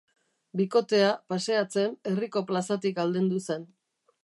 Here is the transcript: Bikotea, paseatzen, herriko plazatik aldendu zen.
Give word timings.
Bikotea, 0.61 1.09
paseatzen, 1.33 1.95
herriko 2.13 2.45
plazatik 2.53 3.05
aldendu 3.07 3.45
zen. 3.49 3.71